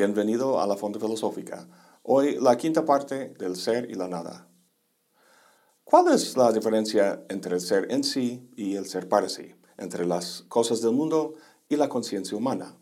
[0.00, 1.68] bienvenido a la Fonda Filosófica.
[2.04, 4.48] Hoy la quinta parte del ser y la nada.
[5.84, 10.06] ¿Cuál es la diferencia entre el ser en sí y el ser para sí, entre
[10.06, 11.34] las cosas del mundo
[11.68, 12.78] y la conciencia humana?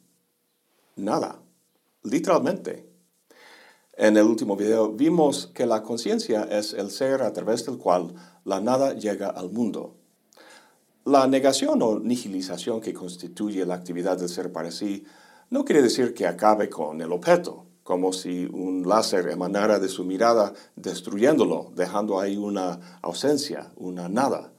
[0.94, 1.42] Nada,
[2.04, 2.88] literalmente.
[3.94, 8.14] En el último video vimos que la conciencia es el ser a través del cual
[8.44, 9.96] la nada llega al mundo.
[11.04, 15.04] La negación o nihilización que constituye la actividad del ser para sí
[15.50, 20.04] no quiere decir que acabe con el objeto, como si un láser emanara de su
[20.04, 24.52] mirada destruyéndolo, dejando ahí una ausencia, una nada.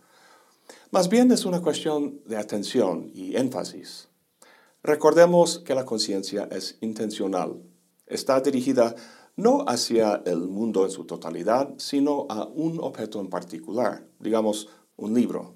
[0.89, 4.07] Más bien es una cuestión de atención y énfasis.
[4.81, 7.61] Recordemos que la conciencia es intencional.
[8.07, 8.95] Está dirigida
[9.35, 15.13] no hacia el mundo en su totalidad, sino a un objeto en particular, digamos un
[15.13, 15.53] libro.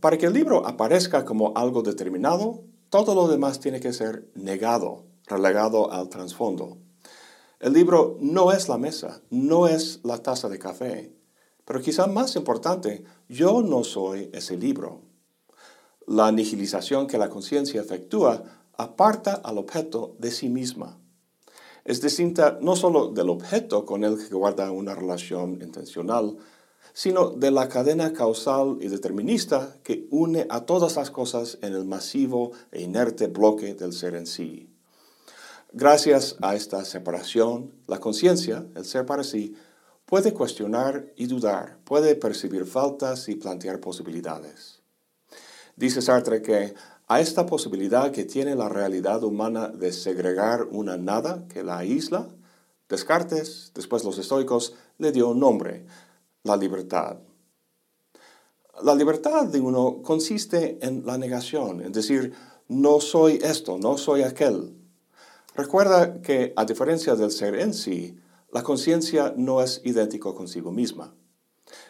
[0.00, 5.04] Para que el libro aparezca como algo determinado, todo lo demás tiene que ser negado,
[5.26, 6.78] relegado al trasfondo.
[7.60, 11.12] El libro no es la mesa, no es la taza de café,
[11.64, 15.00] pero quizá más importante, yo no soy ese libro.
[16.06, 18.42] La nihilización que la conciencia efectúa
[18.76, 20.98] aparta al objeto de sí misma.
[21.84, 26.36] Es distinta no solo del objeto con el que guarda una relación intencional,
[26.94, 31.84] sino de la cadena causal y determinista que une a todas las cosas en el
[31.84, 34.70] masivo e inerte bloque del ser en sí.
[35.72, 39.56] Gracias a esta separación, la conciencia, el ser para sí,
[40.06, 44.80] puede cuestionar y dudar, puede percibir faltas y plantear posibilidades.
[45.74, 46.74] Dice Sartre que
[47.08, 52.28] a esta posibilidad que tiene la realidad humana de segregar una nada que la aísla,
[52.88, 55.86] Descartes, después los estoicos, le dio un nombre,
[56.44, 57.18] la libertad.
[58.82, 62.34] La libertad de uno consiste en la negación, es decir,
[62.68, 64.76] no soy esto, no soy aquel.
[65.54, 68.18] Recuerda que, a diferencia del ser en sí,
[68.52, 71.14] la conciencia no es idéntico consigo misma.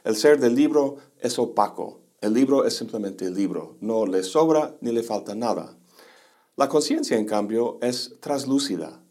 [0.05, 2.03] El ser del libro es opaco.
[2.21, 3.77] El libro es simplemente el libro.
[3.81, 5.77] No le sobra ni le falta nada.
[6.57, 9.03] La conciencia, en cambio, es traslúcida.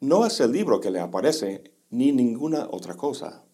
[0.00, 3.44] No es el libro que le aparece ni ninguna otra cosa.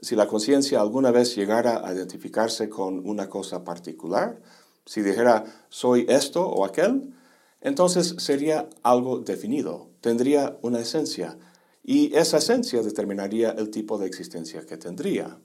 [0.00, 4.40] Si la conciencia alguna vez llegara a identificarse con una cosa particular,
[4.84, 7.14] si dijera soy esto o aquel,
[7.60, 11.36] entonces sería algo definido, tendría una esencia,
[11.82, 15.40] y esa esencia determinaría el tipo de existencia que tendría.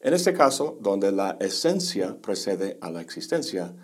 [0.00, 3.74] En este caso, donde la esencia precede a la existencia,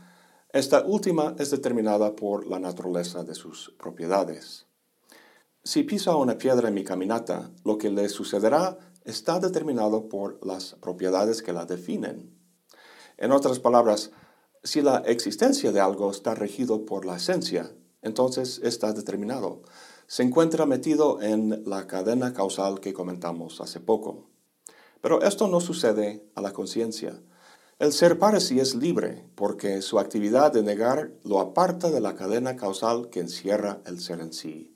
[0.53, 4.67] esta última es determinada por la naturaleza de sus propiedades.
[5.63, 10.75] Si piso una piedra en mi caminata, lo que le sucederá está determinado por las
[10.75, 12.37] propiedades que la definen.
[13.17, 14.11] En otras palabras,
[14.63, 17.71] si la existencia de algo está regido por la esencia,
[18.03, 19.63] entonces está determinado.
[20.07, 24.31] Se encuentra metido en la cadena causal que comentamos hace poco.
[25.01, 27.21] Pero esto no sucede a la conciencia.
[27.79, 32.15] El ser para sí es libre porque su actividad de negar lo aparta de la
[32.15, 34.75] cadena causal que encierra el ser en sí.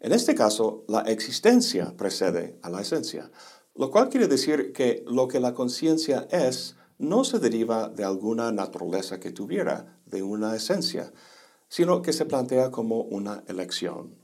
[0.00, 3.30] En este caso, la existencia precede a la esencia,
[3.74, 8.52] lo cual quiere decir que lo que la conciencia es no se deriva de alguna
[8.52, 11.12] naturaleza que tuviera, de una esencia,
[11.68, 14.14] sino que se plantea como una elección.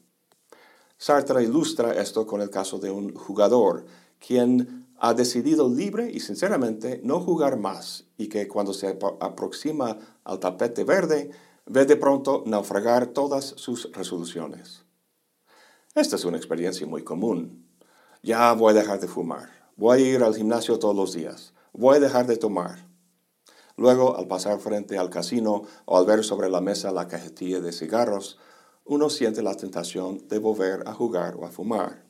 [0.97, 3.85] Sartre ilustra esto con el caso de un jugador,
[4.19, 10.39] quien ha decidido libre y sinceramente no jugar más y que cuando se aproxima al
[10.39, 11.31] tapete verde
[11.67, 14.84] ve de pronto naufragar todas sus resoluciones.
[15.94, 17.69] Esta es una experiencia muy común.
[18.21, 19.49] Ya voy a dejar de fumar.
[19.77, 21.55] Voy a ir al gimnasio todos los días.
[21.72, 22.88] Voy a dejar de tomar.
[23.77, 27.71] Luego, al pasar frente al casino o al ver sobre la mesa la cajetilla de
[27.71, 28.41] cigarros,
[28.84, 32.03] uno siente la tentación de volver a jugar o a fumar.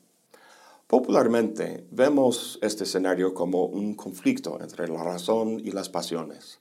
[0.87, 6.59] Popularmente vemos este escenario como un conflicto entre la razón y las pasiones.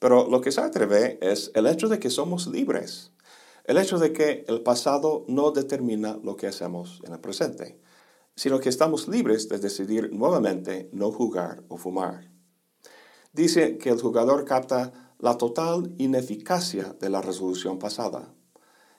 [0.00, 3.13] Pero lo que se atreve es el hecho de que somos libres
[3.64, 7.80] el hecho de que el pasado no determina lo que hacemos en el presente,
[8.36, 12.30] sino que estamos libres de decidir nuevamente no jugar o fumar.
[13.32, 18.34] Dice que el jugador capta la total ineficacia de la resolución pasada.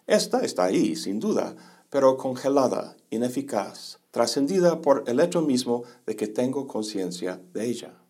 [0.08, 1.56] Esta está ahí, sin duda,
[1.90, 8.05] pero congelada, ineficaz, trascendida por el hecho mismo de que tengo conciencia de ella.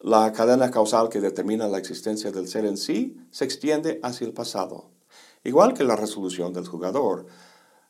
[0.00, 4.32] La cadena causal que determina la existencia del ser en sí se extiende hacia el
[4.32, 4.90] pasado,
[5.42, 7.26] igual que la resolución del jugador.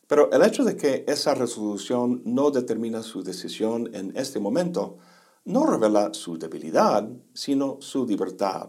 [0.06, 4.96] Pero el hecho de que esa resolución no determina su decisión en este momento
[5.44, 8.68] no revela su debilidad, sino su libertad.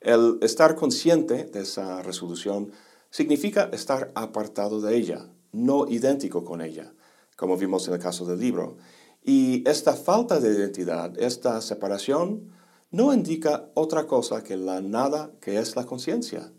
[0.00, 2.72] El estar consciente de esa resolución
[3.10, 6.94] significa estar apartado de ella, no idéntico con ella,
[7.36, 8.78] como vimos en el caso del libro.
[9.22, 12.52] Y esta falta de identidad, esta separación,
[12.90, 16.52] no indica otra cosa que la nada que es la conciencia,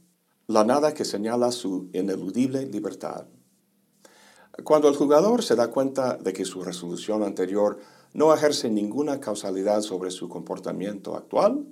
[0.48, 3.26] la nada que señala su ineludible libertad.
[4.64, 7.80] Cuando el jugador se da cuenta de que su resolución anterior
[8.14, 11.66] no ejerce ninguna causalidad sobre su comportamiento actual,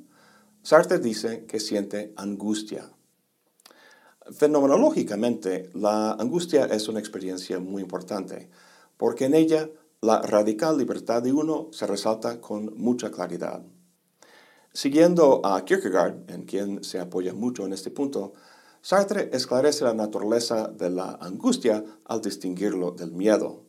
[0.63, 2.89] Sartre dice que siente angustia.
[4.31, 8.49] Fenomenológicamente, la angustia es una experiencia muy importante,
[8.97, 9.69] porque en ella
[10.01, 13.63] la radical libertad de uno se resalta con mucha claridad.
[14.71, 18.33] Siguiendo a Kierkegaard, en quien se apoya mucho en este punto,
[18.81, 23.63] Sartre esclarece la naturaleza de la angustia al distinguirlo del miedo.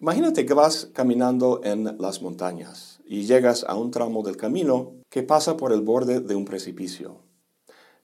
[0.00, 5.22] Imagínate que vas caminando en las montañas y llegas a un tramo del camino que
[5.22, 7.20] pasa por el borde de un precipicio.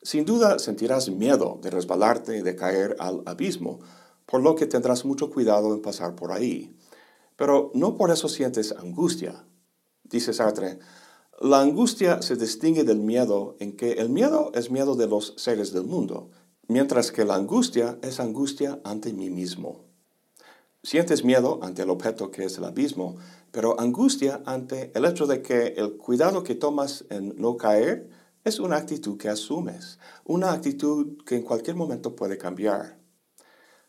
[0.03, 3.81] Sin duda sentirás miedo de resbalarte y de caer al abismo,
[4.27, 6.77] por lo que tendrás mucho cuidado en pasar por ahí.
[7.41, 9.47] Pero no por eso sientes angustia.
[10.05, 10.79] Dice Sartre,
[11.41, 15.73] la angustia se distingue del miedo en que el miedo es miedo de los seres
[15.73, 16.31] del mundo,
[16.69, 19.87] mientras que la angustia es angustia ante mí mismo.
[20.83, 23.17] Sientes miedo ante el objeto que es el abismo,
[23.53, 28.11] pero angustia ante el hecho de que el cuidado que tomas en no caer
[28.45, 32.99] es una actitud que asumes, una actitud que en cualquier momento puede cambiar.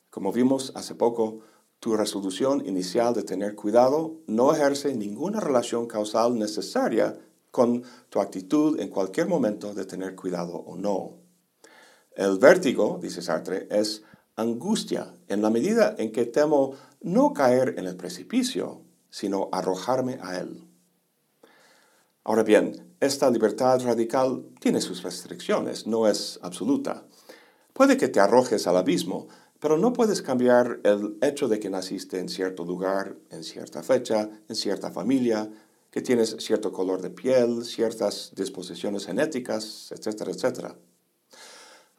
[0.10, 1.42] Como vimos hace poco,
[1.82, 7.18] tu resolución inicial de tener cuidado no ejerce ninguna relación causal necesaria
[7.50, 11.18] con tu actitud en cualquier momento de tener cuidado o no.
[12.16, 14.04] El vértigo, dice Sartre, es
[14.36, 20.38] angustia en la medida en que temo no caer en el precipicio, sino arrojarme a
[20.38, 20.64] él.
[22.24, 27.08] Ahora bien, esta libertad radical tiene sus restricciones, no es absoluta.
[27.74, 29.30] Puede que te arrojes al abismo,
[29.62, 34.28] pero no puedes cambiar el hecho de que naciste en cierto lugar, en cierta fecha,
[34.50, 35.52] en cierta familia,
[35.92, 40.76] que tienes cierto color de piel, ciertas disposiciones genéticas, etcétera, etcétera.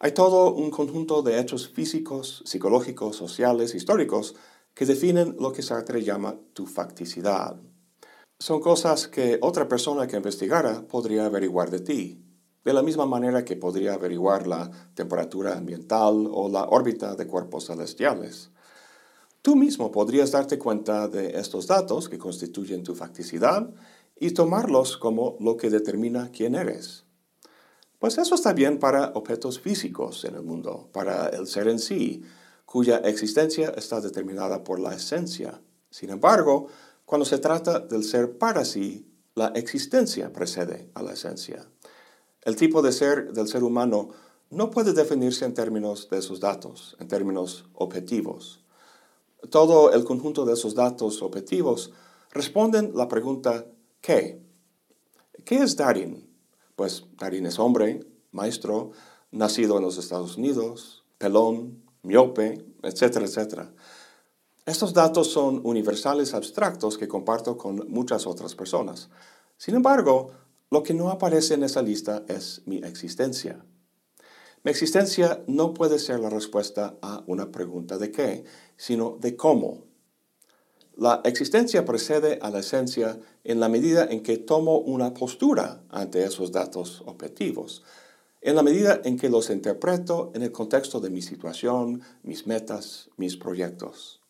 [0.01, 4.35] Hay todo un conjunto de hechos físicos, psicológicos, sociales, históricos,
[4.75, 7.61] que definen lo que Sartre llama tu facticidad.
[8.41, 12.25] Son cosas que otra persona que investigara podría averiguar de ti,
[12.65, 17.67] de la misma manera que podría averiguar la temperatura ambiental o la órbita de cuerpos
[17.67, 18.51] celestiales.
[19.43, 23.69] Tú mismo podrías darte cuenta de estos datos que constituyen tu facticidad
[24.19, 27.05] y tomarlos como lo que determina quién eres.
[27.99, 32.23] Pues eso está bien para objetos físicos en el mundo, para el ser en sí,
[32.65, 35.61] cuya existencia está determinada por la esencia.
[35.91, 36.69] Sin embargo,
[37.05, 41.67] cuando se trata del ser para sí, la existencia precede a la esencia.
[42.43, 44.11] El tipo de ser del ser humano
[44.51, 48.63] no puede definirse en términos de esos datos, en términos objetivos
[49.51, 51.93] todo el conjunto de esos datos objetivos
[52.31, 53.67] responden la pregunta
[54.01, 54.41] ¿qué?
[55.45, 56.29] ¿Qué es Darin?
[56.77, 58.93] Pues Darin es hombre, maestro,
[59.31, 63.73] nacido en los Estados Unidos, pelón, miope, etcétera, etcétera.
[64.65, 69.11] Estos datos son universales abstractos que comparto con muchas otras personas.
[69.57, 70.31] Sin embargo,
[70.73, 73.63] lo que no aparece en esa lista es mi existencia.
[74.63, 78.45] Mi existencia no puede ser la respuesta a una pregunta de qué,
[78.79, 79.85] sino de cómo.
[80.97, 86.25] La existencia precede a la esencia en la medida en que tomo una postura ante
[86.25, 87.83] esos datos objetivos,
[88.41, 93.11] en la medida en que los interpreto en el contexto de mi situación, mis metas,
[93.19, 94.23] mis proyectos.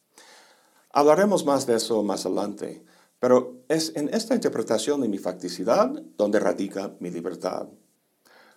[0.91, 2.85] Hablaremos más de eso más adelante,
[3.23, 7.69] pero es en esta interpretación de mi facticidad donde radica mi libertad.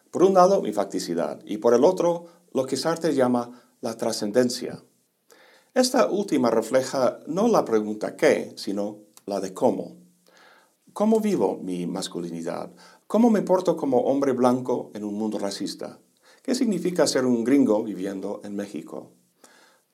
[0.09, 4.83] Por un lado, mi facticidad, y por el otro, lo que Sartre llama la trascendencia.
[5.75, 9.97] Esta última refleja no la pregunta qué, sino la de cómo.
[10.93, 12.71] ¿Cómo vivo mi masculinidad?
[13.05, 15.99] ¿Cómo me porto como hombre blanco en un mundo racista?
[16.41, 19.11] ¿Qué significa ser un gringo viviendo en México?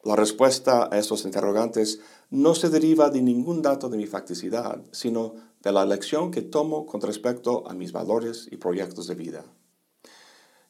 [0.04, 2.00] La respuesta a estos interrogantes
[2.32, 6.88] no se deriva de ningún dato de mi facticidad, sino de la elección que tomo
[6.88, 9.46] con respecto a mis valores y proyectos de vida.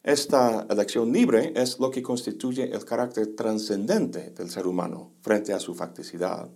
[0.02, 5.60] Esta elección libre es lo que constituye el carácter trascendente del ser humano frente a
[5.60, 6.50] su facticidad.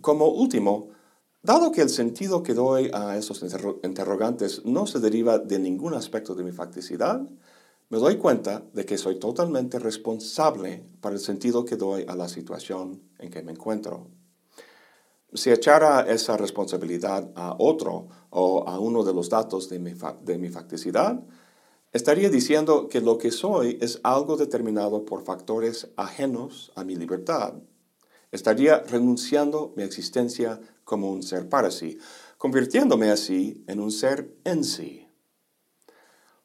[0.00, 0.90] Como último,
[1.42, 3.42] dado que el sentido que doy a esos
[3.82, 7.22] interrogantes no se deriva de ningún aspecto de mi facticidad,
[7.92, 12.26] me doy cuenta de que soy totalmente responsable para el sentido que doy a la
[12.26, 14.08] situación en que me encuentro.
[15.34, 20.38] Si echara esa responsabilidad a otro o a uno de los datos de mi, de
[20.38, 21.22] mi facticidad,
[21.92, 27.56] estaría diciendo que lo que soy es algo determinado por factores ajenos a mi libertad.
[28.30, 31.98] Estaría renunciando mi existencia como un ser para sí,
[32.38, 35.06] convirtiéndome así en un ser en sí.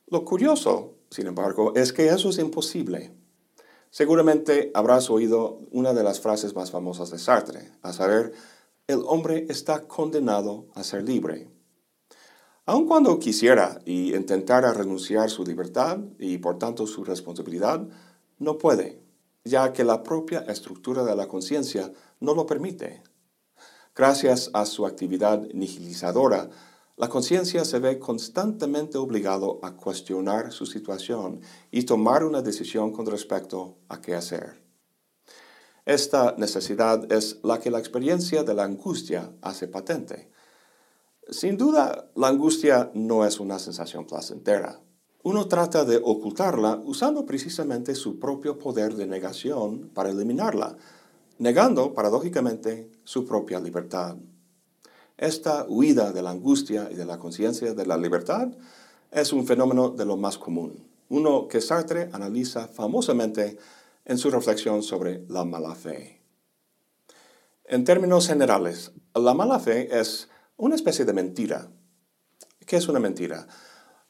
[0.07, 3.13] Lo curioso, sin embargo, es que eso es imposible.
[3.89, 8.33] Seguramente habrás oído una de las frases más famosas de Sartre, a saber,
[8.87, 11.49] el hombre está condenado a ser libre.
[12.65, 17.87] Aun cuando quisiera y intentara renunciar su libertad y por tanto su responsabilidad,
[18.39, 19.01] no puede,
[19.45, 23.03] ya que la propia estructura de la conciencia no lo permite.
[23.95, 26.49] Gracias a su actividad nihilizadora,
[26.97, 33.05] la conciencia se ve constantemente obligado a cuestionar su situación y tomar una decisión con
[33.05, 34.63] respecto a qué hacer.
[35.85, 40.31] Esta necesidad es la que la experiencia de la angustia hace patente.
[41.29, 44.81] Sin duda, la angustia no es una sensación placentera.
[45.21, 50.75] Uno trata de ocultarla usando precisamente su propio poder de negación para eliminarla,
[51.37, 54.17] negando, paradójicamente, su propia libertad.
[55.17, 58.49] Esta huida de la angustia y de la conciencia de la libertad
[59.09, 63.57] es un fenómeno de lo más común, uno que Sartre analiza famosamente
[64.05, 66.21] en su reflexión sobre la mala fe.
[67.65, 71.71] En términos generales, la mala fe es una especie de mentira.
[72.67, 73.47] ¿Qué es una mentira?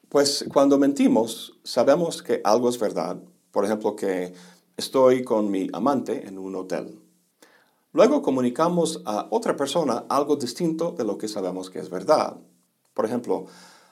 [0.10, 3.18] Pues cuando mentimos, sabemos que algo es verdad.
[3.52, 4.34] Por ejemplo, que
[4.76, 7.07] estoy con mi amante en un hotel.
[7.98, 12.38] Luego comunicamos a otra persona algo distinto de lo que sabemos que es verdad.
[12.94, 13.48] Por ejemplo,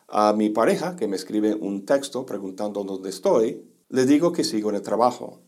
[0.08, 4.70] a mi pareja que me escribe un texto preguntando dónde estoy, le digo que sigo
[4.70, 5.42] en el trabajo.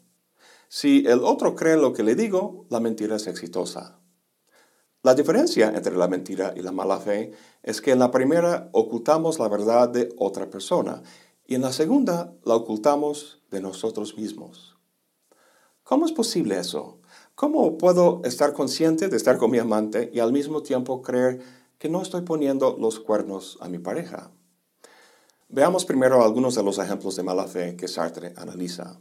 [0.69, 3.99] Si el otro cree lo que le digo, la mentira es exitosa.
[5.03, 9.37] La diferencia entre la mentira y la mala fe es que en la primera ocultamos
[9.37, 11.03] la verdad de otra persona
[11.45, 14.79] y en la segunda la ocultamos de nosotros mismos.
[15.83, 16.96] ¿Cómo es posible eso?
[17.37, 21.39] ¿Cómo puedo estar consciente de estar con mi amante y al mismo tiempo creer
[21.77, 24.31] que no estoy poniendo los cuernos a mi pareja?
[25.47, 28.99] Veamos primero algunos de los ejemplos de mala fe que Sartre analiza.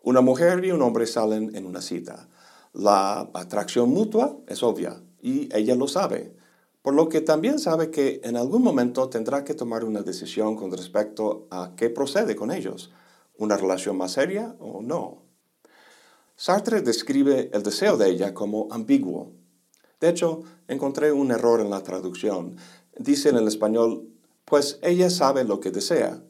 [0.00, 2.30] Una mujer y un hombre salen en una cita.
[2.72, 6.34] La atracción mutua es obvia y ella lo sabe,
[6.80, 10.72] por lo que también sabe que en algún momento tendrá que tomar una decisión con
[10.72, 12.92] respecto a qué procede con ellos,
[13.36, 15.23] una relación más seria o no.
[16.36, 19.32] Sartre describe el deseo de ella como ambiguo.
[20.00, 22.56] De hecho, encontré un error en la traducción.
[22.98, 24.08] Dice en el español,
[24.44, 26.22] pues ella sabe lo que desea.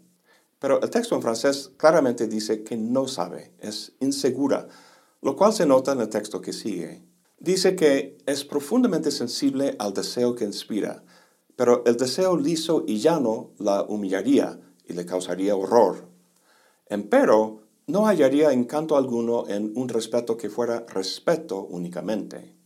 [0.58, 4.68] Pero el texto en francés claramente dice que no sabe, es insegura,
[5.23, 7.02] lo cual se nota en el texto que sigue.
[7.38, 11.02] Dice que es profundamente sensible al deseo que inspira,
[11.56, 16.08] pero el deseo liso y llano la humillaría y le causaría horror.
[16.87, 22.57] Empero, no hallaría encanto alguno en un respeto que fuera respeto únicamente.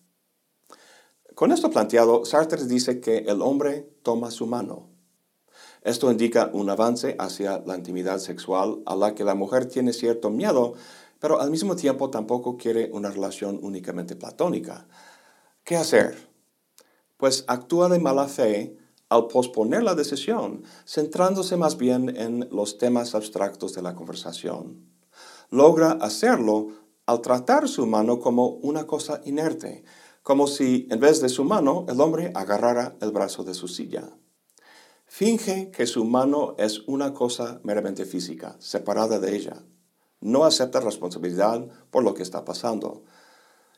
[1.34, 4.90] Con esto planteado, Sartre dice que el hombre toma su mano.
[5.82, 10.30] Esto indica un avance hacia la intimidad sexual a la que la mujer tiene cierto
[10.30, 10.74] miedo,
[11.20, 14.86] pero al mismo tiempo tampoco quiere una relación únicamente platónica.
[15.64, 16.28] ¿Qué hacer?
[17.16, 18.76] Pues actúa de mala fe
[19.08, 24.97] al posponer la decisión, centrándose más bien en los temas abstractos de la conversación
[25.50, 26.68] logra hacerlo
[27.06, 29.84] al tratar su mano como una cosa inerte,
[30.22, 34.10] como si en vez de su mano el hombre agarrara el brazo de su silla.
[35.06, 39.64] Finge que su mano es una cosa meramente física, separada de ella.
[40.20, 43.04] No acepta responsabilidad por lo que está pasando.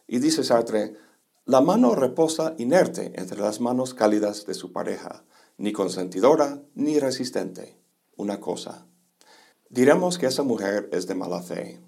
[0.09, 0.97] Y dice Sartre,
[1.45, 5.25] la mano reposa inerte entre las manos cálidas de su pareja,
[5.57, 7.79] ni consentidora ni resistente,
[8.17, 8.90] una cosa
[9.71, 11.81] diremos que esa mujer es de mala fe.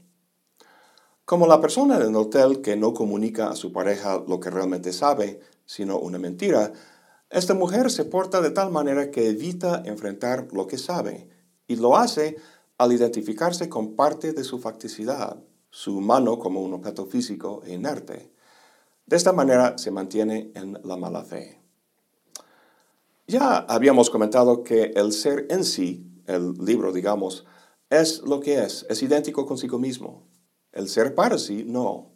[1.24, 4.92] Como la persona en el hotel que no comunica a su pareja lo que realmente
[4.92, 6.72] sabe, sino una mentira,
[7.28, 11.28] esta mujer se porta de tal manera que evita enfrentar lo que sabe,
[11.66, 12.36] y lo hace
[12.78, 18.32] al identificarse con parte de su facticidad, su mano como un objeto físico e inerte.
[19.06, 21.60] De esta manera se mantiene en la mala fe.
[23.26, 27.46] Ya habíamos comentado que el ser en sí, el libro, digamos,
[27.92, 30.26] es lo que es, es idéntico consigo mismo.
[30.72, 32.14] El ser para sí, no.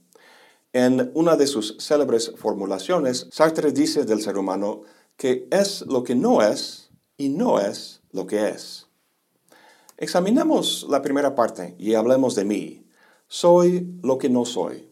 [0.72, 4.82] En una de sus célebres formulaciones, Sartre dice del ser humano
[5.16, 8.86] que es lo que no es y no es lo que es.
[9.98, 12.86] Examinemos la primera parte y hablemos de mí.
[13.28, 14.90] Soy lo que no soy.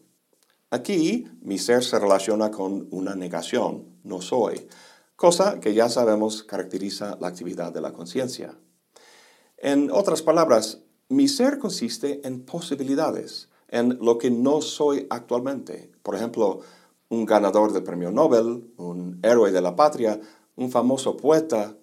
[0.69, 4.67] Aquí mi ser se relaciona con una negación, no soy,
[5.15, 8.55] cosa que ya sabemos caracteriza la actividad de la conciencia.
[9.65, 15.91] En otras palabras, mi ser consiste en posibilidades, en lo que no soy actualmente.
[16.03, 16.59] Por ejemplo,
[17.09, 20.21] un ganador del premio Nobel, un héroe de la patria,
[20.55, 21.75] un famoso poeta,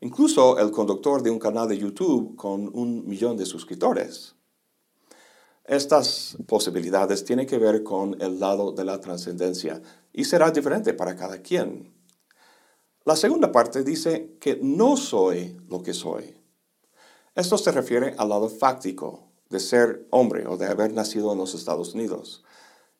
[0.00, 4.34] incluso el conductor de un canal de YouTube con un millón de suscriptores.
[5.64, 9.80] Estas posibilidades tienen que ver con el lado de la trascendencia
[10.12, 11.94] y será diferente para cada quien.
[13.04, 16.39] La segunda parte dice que no soy lo que soy.
[17.34, 21.54] Esto se refiere al lado fáctico de ser hombre o de haber nacido en los
[21.54, 22.44] Estados Unidos.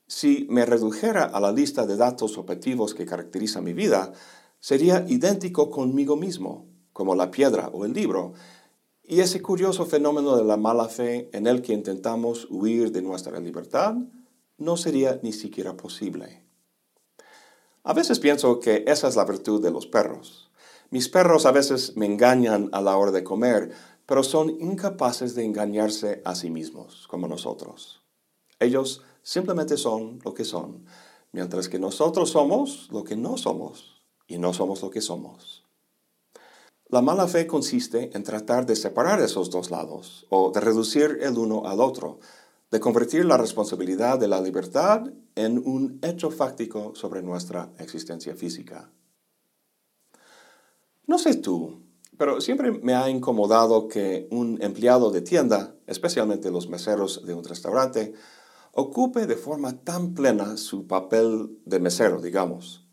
[0.06, 4.12] Si me redujera a la lista de datos objetivos que caracteriza mi vida,
[4.58, 8.34] sería idéntico conmigo mismo, como la piedra o el libro,
[9.02, 13.40] y ese curioso fenómeno de la mala fe en el que intentamos huir de nuestra
[13.40, 13.94] libertad
[14.58, 16.44] no sería ni siquiera posible.
[17.82, 20.50] A veces pienso que esa es la virtud de los perros.
[20.90, 23.72] Mis perros a veces me engañan a la hora de comer,
[24.10, 28.02] pero son incapaces de engañarse a sí mismos, como nosotros.
[28.58, 30.84] Ellos simplemente son lo que son,
[31.30, 35.64] mientras que nosotros somos lo que no somos y no somos lo que somos.
[36.88, 41.38] La mala fe consiste en tratar de separar esos dos lados o de reducir el
[41.38, 42.18] uno al otro,
[42.72, 45.04] de convertir la responsabilidad de la libertad
[45.36, 48.90] en un hecho fáctico sobre nuestra existencia física.
[51.06, 51.89] No sé tú,
[52.20, 57.42] pero siempre me ha incomodado que un empleado de tienda, especialmente los meseros de un
[57.42, 58.12] restaurante,
[58.72, 62.86] ocupe de forma tan plena su papel de mesero, digamos.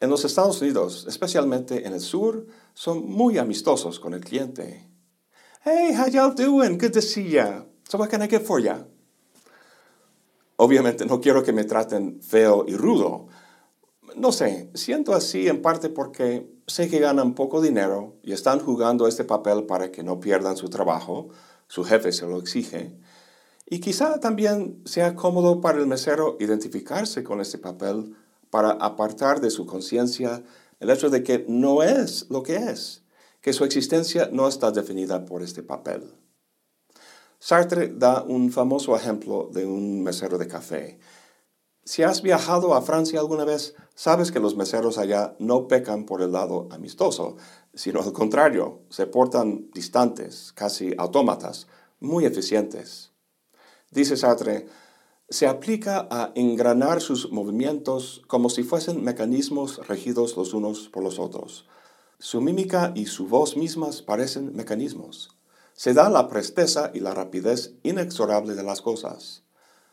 [0.00, 4.90] En los Estados Unidos, especialmente en el sur, son muy amistosos con el cliente.
[5.64, 6.78] Hey, how y'all doing?
[6.78, 7.64] Good to see ya.
[7.88, 8.88] So what can I get for ya?
[10.56, 13.28] Obviamente no quiero que me traten feo y rudo.
[14.14, 19.06] No sé, siento así en parte porque sé que ganan poco dinero y están jugando
[19.06, 21.28] este papel para que no pierdan su trabajo.
[21.68, 22.96] Su jefe se lo exige.
[23.68, 28.14] Y quizá también sea cómodo para el mesero identificarse con este papel
[28.50, 30.44] para apartar de su conciencia
[30.78, 33.02] el hecho de que no es lo que es,
[33.40, 36.14] que su existencia no está definida por este papel.
[37.38, 40.98] Sartre da un famoso ejemplo de un mesero de café.
[41.86, 46.20] Si has viajado a Francia alguna vez, sabes que los meseros allá no pecan por
[46.20, 47.36] el lado amistoso,
[47.74, 51.68] sino al contrario, se portan distantes, casi autómatas,
[52.00, 53.12] muy eficientes.
[53.92, 54.66] Dice Sartre,
[55.28, 61.20] se aplica a engranar sus movimientos como si fuesen mecanismos regidos los unos por los
[61.20, 61.68] otros.
[62.18, 65.36] Su mímica y su voz mismas parecen mecanismos.
[65.72, 69.44] Se da la presteza y la rapidez inexorable de las cosas.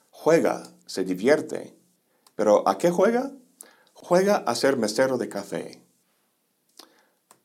[0.09, 1.82] Juega, se divierte.
[2.35, 3.31] ¿Pero a qué juega?
[3.93, 5.81] Juega a ser mesero de café.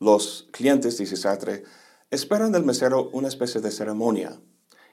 [0.01, 1.65] Los clientes, dice Sartre,
[2.11, 4.41] esperan del mesero una especie de ceremonia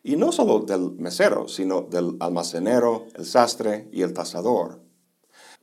[0.04, 4.82] y no solo del mesero, sino del almacenero, el sastre y el tasador.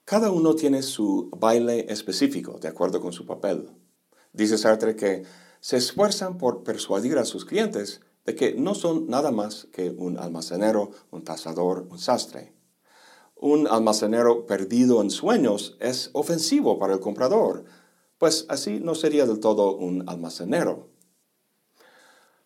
[0.04, 3.70] Cada uno tiene su baile específico, de acuerdo con su papel.
[4.32, 5.22] Dice Sartre que
[5.60, 10.18] se esfuerzan por persuadir a sus clientes de que no son nada más que un
[10.18, 12.52] almacenero, un tasador, un sastre.
[13.42, 17.64] Un almacenero perdido en sueños es ofensivo para el comprador,
[18.16, 20.90] pues así no sería del todo un almacenero.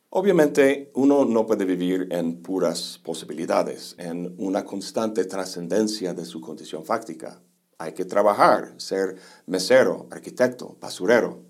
[0.09, 6.83] Obviamente uno no puede vivir en puras posibilidades, en una constante trascendencia de su condición
[6.83, 7.43] fáctica.
[7.77, 11.43] Hay que trabajar, ser mesero, arquitecto, basurero.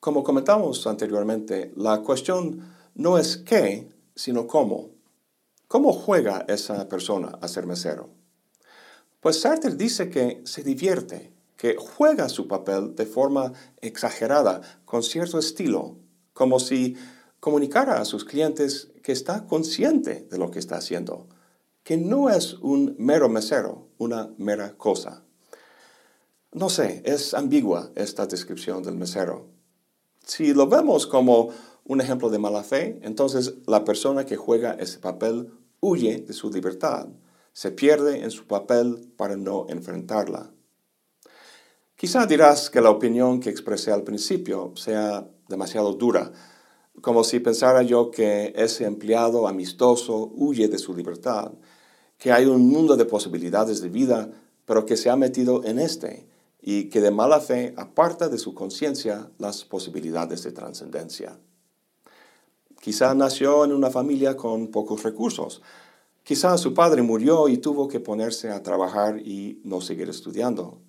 [0.00, 4.90] Como comentamos anteriormente, la cuestión no es qué, sino cómo.
[5.68, 8.15] ¿Cómo juega esa persona a ser mesero?
[9.26, 15.40] Pues Sartre dice que se divierte, que juega su papel de forma exagerada, con cierto
[15.40, 15.96] estilo,
[16.32, 16.94] como si
[17.40, 21.26] comunicara a sus clientes que está consciente de lo que está haciendo,
[21.82, 25.24] que no es un mero mesero, una mera cosa.
[26.52, 29.48] No sé, es ambigua esta descripción del mesero.
[30.24, 31.48] Si lo vemos como
[31.82, 36.48] un ejemplo de mala fe, entonces la persona que juega ese papel huye de su
[36.48, 37.08] libertad,
[37.56, 40.50] se pierde en su papel para no enfrentarla.
[41.96, 46.32] Quizá dirás que la opinión que expresé al principio sea demasiado dura,
[47.00, 51.52] como si pensara yo que ese empleado amistoso huye de su libertad,
[52.18, 54.28] que hay un mundo de posibilidades de vida,
[54.66, 56.28] pero que se ha metido en este
[56.60, 61.38] y que de mala fe aparta de su conciencia las posibilidades de trascendencia.
[62.82, 65.62] Quizá nació en una familia con pocos recursos.
[66.26, 70.80] Quizá su padre murió y tuvo que ponerse a trabajar y no seguir estudiando.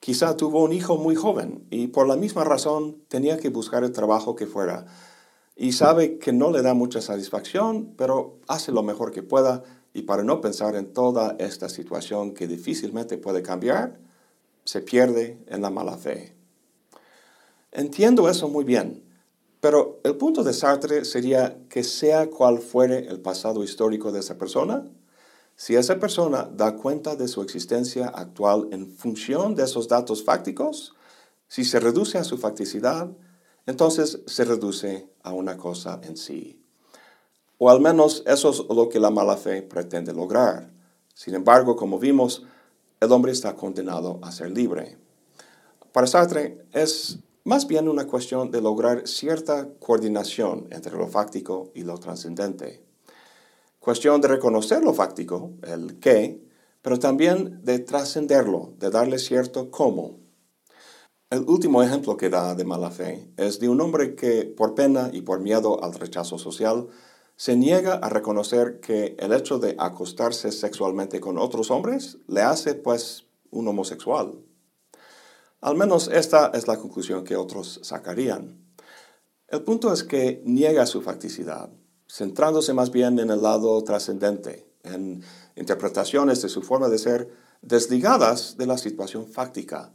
[0.00, 3.92] Quizá tuvo un hijo muy joven y por la misma razón tenía que buscar el
[3.92, 4.86] trabajo que fuera
[5.54, 10.04] y sabe que no le da mucha satisfacción, pero hace lo mejor que pueda y
[10.04, 14.00] para no pensar en toda esta situación que difícilmente puede cambiar,
[14.64, 16.32] se pierde en la mala fe.
[17.70, 19.02] Entiendo eso muy bien,
[19.60, 24.38] pero el punto de Sartre sería que sea cual fuere el pasado histórico de esa
[24.38, 24.86] persona,
[25.56, 30.94] si esa persona da cuenta de su existencia actual en función de esos datos fácticos,
[31.48, 33.10] si se reduce a su facticidad,
[33.64, 36.62] entonces se reduce a una cosa en sí.
[37.58, 40.70] O al menos eso es lo que la mala fe pretende lograr.
[41.14, 42.44] Sin embargo, como vimos,
[43.00, 44.98] el hombre está condenado a ser libre.
[45.92, 51.84] Para Sartre es más bien una cuestión de lograr cierta coordinación entre lo fáctico y
[51.84, 52.82] lo trascendente.
[53.78, 56.44] Cuestión de reconocer lo fáctico, el qué,
[56.82, 60.18] pero también de trascenderlo, de darle cierto cómo.
[61.30, 65.10] El último ejemplo que da de mala fe es de un hombre que, por pena
[65.12, 66.88] y por miedo al rechazo social,
[67.36, 72.74] se niega a reconocer que el hecho de acostarse sexualmente con otros hombres le hace,
[72.74, 74.32] pues, un homosexual.
[75.60, 78.64] Al menos esta es la conclusión que otros sacarían.
[79.48, 81.70] El punto es que niega su facticidad,
[82.08, 85.22] centrándose más bien en el lado trascendente, en
[85.56, 87.30] interpretaciones de su forma de ser
[87.62, 89.92] desligadas de la situación fáctica,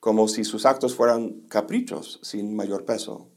[0.00, 3.28] como si sus actos fueran caprichos sin mayor peso.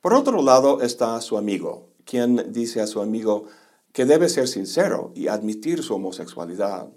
[0.00, 3.46] Por otro lado está su amigo, quien dice a su amigo
[3.92, 6.88] que debe ser sincero y admitir su homosexualidad.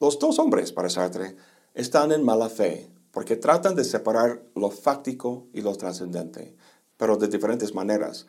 [0.00, 1.36] Los dos hombres, para Sartre,
[1.74, 6.56] están en mala fe, porque tratan de separar lo fáctico y lo trascendente,
[6.96, 8.26] pero de diferentes maneras,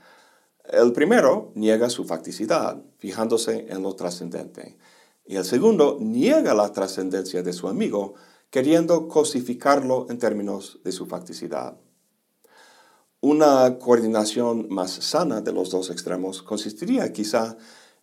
[0.65, 4.77] el primero niega su facticidad, fijándose en lo trascendente.
[5.25, 8.13] Y el segundo niega la trascendencia de su amigo,
[8.49, 11.77] queriendo cosificarlo en términos de su facticidad.
[13.21, 17.55] Una coordinación más sana de los dos extremos consistiría quizá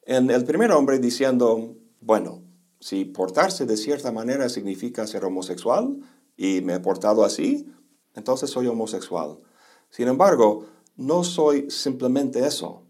[0.02, 2.42] en el primer hombre diciendo, bueno,
[2.80, 5.98] si portarse de cierta manera significa ser homosexual
[6.36, 7.72] y me he portado así,
[8.14, 9.38] entonces soy homosexual.
[9.90, 12.82] Sin embargo, no soy simplemente eso.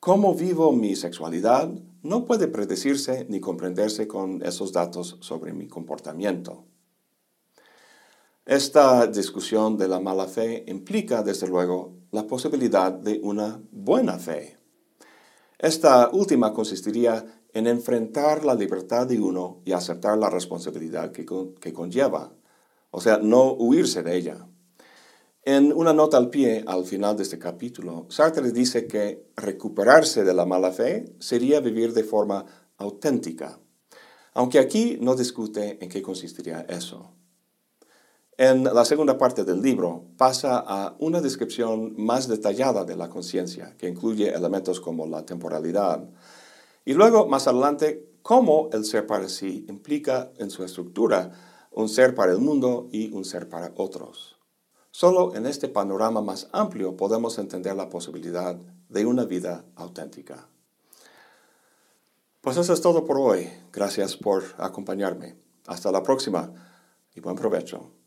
[0.00, 1.70] Cómo vivo mi sexualidad
[2.02, 6.64] no puede predecirse ni comprenderse con esos datos sobre mi comportamiento.
[8.44, 14.58] Esta discusión de la mala fe implica, desde luego, la posibilidad de una buena fe.
[15.58, 21.26] Esta última consistiría en enfrentar la libertad de uno y aceptar la responsabilidad que,
[21.60, 22.32] que conlleva,
[22.90, 24.46] o sea, no huirse de ella.
[25.44, 30.34] En una nota al pie al final de este capítulo, Sartre dice que recuperarse de
[30.34, 33.58] la mala fe sería vivir de forma auténtica,
[34.34, 37.16] aunque aquí no discute en qué consistiría eso.
[38.38, 43.76] En la segunda parte del libro pasa a una descripción más detallada de la conciencia,
[43.76, 46.08] que incluye elementos como la temporalidad,
[46.84, 51.32] y luego, más adelante, cómo el ser para sí implica en su estructura
[51.70, 54.36] un ser para el mundo y un ser para otros.
[54.90, 58.56] Solo en este panorama más amplio podemos entender la posibilidad
[58.88, 60.48] de una vida auténtica.
[62.42, 63.48] Pues eso es todo por hoy.
[63.72, 65.36] Gracias por acompañarme.
[65.66, 66.52] Hasta la próxima
[67.14, 68.01] y buen provecho.